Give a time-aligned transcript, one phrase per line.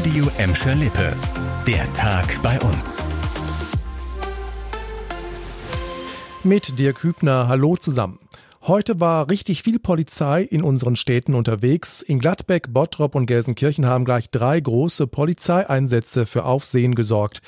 [0.00, 1.14] Radio Emscher Lippe.
[1.66, 2.96] Der Tag bei uns.
[6.42, 8.18] Mit Dirk Hübner, hallo zusammen.
[8.62, 12.00] Heute war richtig viel Polizei in unseren Städten unterwegs.
[12.00, 17.42] In Gladbeck, Bottrop und Gelsenkirchen haben gleich drei große Polizeieinsätze für Aufsehen gesorgt.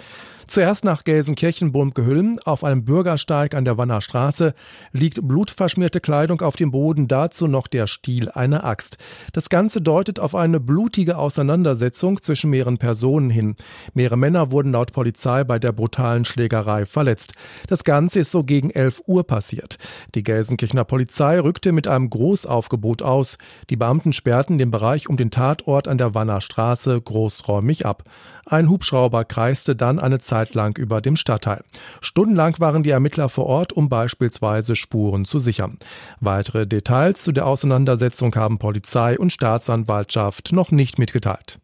[0.53, 2.39] Zuerst nach Gelsenkirchen-Burmke-Hüllen.
[2.45, 4.53] Auf einem Bürgersteig an der Wanner Straße
[4.93, 8.99] liegt blutverschmierte Kleidung auf dem Boden, dazu noch der Stiel einer Axt.
[9.33, 13.57] Das Ganze deutet auf eine blutige Auseinandersetzung zwischen mehreren Personen hin.
[13.95, 17.33] Mehrere Männer wurden laut Polizei bei der brutalen Schlägerei verletzt.
[17.69, 19.79] Das Ganze ist so gegen 11 Uhr passiert.
[20.15, 23.39] Die Gelsenkirchener Polizei rückte mit einem Großaufgebot aus.
[23.71, 28.05] Die Beamten sperrten den Bereich um den Tatort an der Wanner Straße großräumig ab.
[28.45, 31.65] Ein Hubschrauber kreiste dann eine Zeit lang über dem Stadtteil.
[32.01, 35.79] Stundenlang waren die Ermittler vor Ort, um beispielsweise Spuren zu sichern.
[36.21, 41.59] Weitere Details zu der Auseinandersetzung haben Polizei und Staatsanwaltschaft noch nicht mitgeteilt.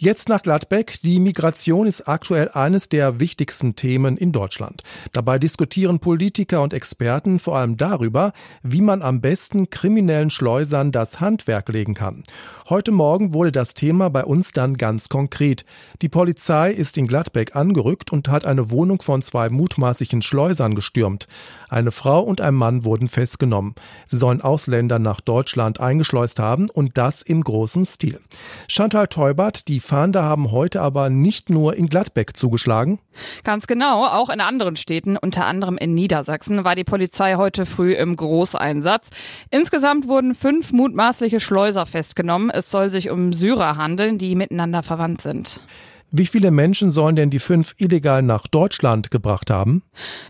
[0.00, 1.02] Jetzt nach Gladbeck.
[1.02, 4.84] Die Migration ist aktuell eines der wichtigsten Themen in Deutschland.
[5.12, 8.32] Dabei diskutieren Politiker und Experten vor allem darüber,
[8.62, 12.22] wie man am besten kriminellen Schleusern das Handwerk legen kann.
[12.68, 15.64] Heute Morgen wurde das Thema bei uns dann ganz konkret.
[16.00, 21.26] Die Polizei ist in Gladbeck angerückt und hat eine Wohnung von zwei mutmaßlichen Schleusern gestürmt.
[21.68, 23.74] Eine Frau und ein Mann wurden festgenommen.
[24.06, 28.20] Sie sollen Ausländer nach Deutschland eingeschleust haben und das im großen Stil.
[28.68, 32.98] Chantal Teubert, die Fahnder haben heute aber nicht nur in Gladbeck zugeschlagen.
[33.42, 37.94] Ganz genau, auch in anderen Städten, unter anderem in Niedersachsen, war die Polizei heute früh
[37.94, 39.08] im Großeinsatz.
[39.50, 42.50] Insgesamt wurden fünf mutmaßliche Schleuser festgenommen.
[42.50, 45.62] Es soll sich um Syrer handeln, die miteinander verwandt sind.
[46.10, 49.82] Wie viele Menschen sollen denn die fünf illegal nach Deutschland gebracht haben?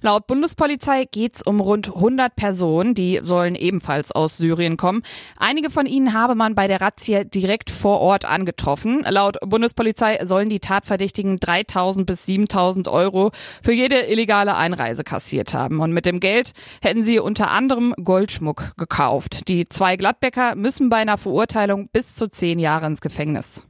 [0.02, 5.02] Laut Bundespolizei geht es um rund 100 Personen, die sollen ebenfalls aus Syrien kommen.
[5.36, 9.04] Einige von ihnen habe man bei der Razzia direkt vor Ort angetroffen.
[9.08, 13.30] Laut Bundespolizei sollen die Tatverdächtigen 3000 bis 7000 Euro
[13.62, 15.78] für jede illegale Einreise kassiert haben.
[15.78, 19.46] Und mit dem Geld hätten sie unter anderem Goldschmuck gekauft.
[19.46, 23.62] Die zwei Gladbecker müssen bei einer Verurteilung bis zu zehn Jahre ins Gefängnis.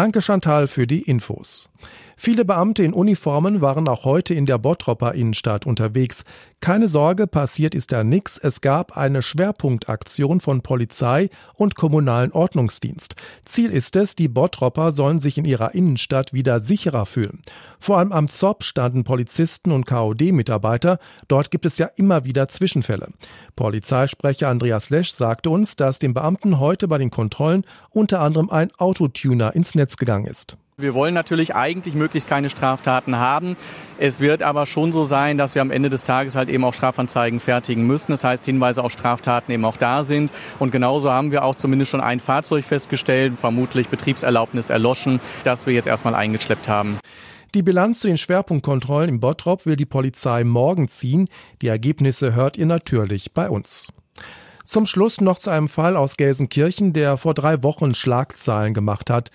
[0.00, 1.69] Danke Chantal für die Infos.
[2.22, 6.26] Viele Beamte in Uniformen waren auch heute in der Bottropper Innenstadt unterwegs.
[6.60, 8.36] Keine Sorge, passiert ist da nix.
[8.36, 13.16] Es gab eine Schwerpunktaktion von Polizei und kommunalen Ordnungsdienst.
[13.46, 17.40] Ziel ist es, die Bottropper sollen sich in ihrer Innenstadt wieder sicherer fühlen.
[17.78, 20.98] Vor allem am ZOP standen Polizisten und KOD-Mitarbeiter.
[21.26, 23.08] Dort gibt es ja immer wieder Zwischenfälle.
[23.56, 28.70] Polizeisprecher Andreas Lesch sagte uns, dass dem Beamten heute bei den Kontrollen unter anderem ein
[28.76, 30.58] Autotuner ins Netz gegangen ist.
[30.80, 33.56] Wir wollen natürlich eigentlich möglichst keine Straftaten haben.
[33.98, 36.74] Es wird aber schon so sein, dass wir am Ende des Tages halt eben auch
[36.74, 38.12] Strafanzeigen fertigen müssen.
[38.12, 40.32] Das heißt, Hinweise auf Straftaten eben auch da sind.
[40.58, 45.74] Und genauso haben wir auch zumindest schon ein Fahrzeug festgestellt, vermutlich Betriebserlaubnis erloschen, das wir
[45.74, 46.98] jetzt erstmal eingeschleppt haben.
[47.54, 51.28] Die Bilanz zu den Schwerpunktkontrollen im Bottrop will die Polizei morgen ziehen.
[51.62, 53.88] Die Ergebnisse hört ihr natürlich bei uns.
[54.64, 59.32] Zum Schluss noch zu einem Fall aus Gelsenkirchen, der vor drei Wochen Schlagzeilen gemacht hat.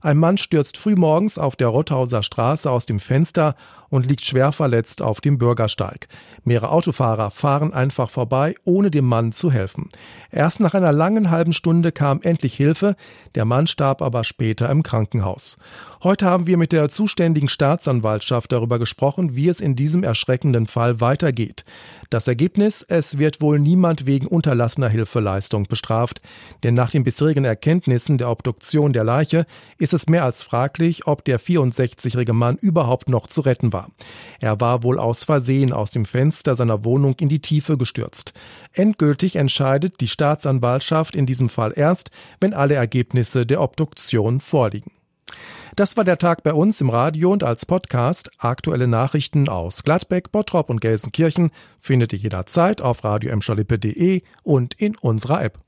[0.00, 3.54] Ein Mann stürzt frühmorgens auf der Rothauser Straße aus dem Fenster
[3.90, 6.08] und liegt schwer verletzt auf dem Bürgersteig.
[6.44, 9.88] Mehrere Autofahrer fahren einfach vorbei, ohne dem Mann zu helfen.
[10.30, 12.96] Erst nach einer langen halben Stunde kam endlich Hilfe,
[13.34, 15.56] der Mann starb aber später im Krankenhaus.
[16.02, 21.00] Heute haben wir mit der zuständigen Staatsanwaltschaft darüber gesprochen, wie es in diesem erschreckenden Fall
[21.00, 21.64] weitergeht.
[22.10, 26.20] Das Ergebnis, es wird wohl niemand wegen unterlassener Hilfeleistung bestraft,
[26.62, 29.46] denn nach den bisherigen Erkenntnissen der Obduktion der Leiche
[29.78, 33.90] ist es mehr als fraglich, ob der 64-jährige Mann überhaupt noch zu retten war war.
[34.40, 38.32] Er war wohl aus Versehen aus dem Fenster seiner Wohnung in die Tiefe gestürzt.
[38.72, 42.10] Endgültig entscheidet die Staatsanwaltschaft in diesem Fall erst,
[42.40, 44.92] wenn alle Ergebnisse der Obduktion vorliegen.
[45.76, 48.30] Das war der Tag bei uns im Radio und als Podcast.
[48.38, 53.32] Aktuelle Nachrichten aus Gladbeck, Bottrop und Gelsenkirchen findet ihr jederzeit auf radio
[54.42, 55.58] und in unserer App.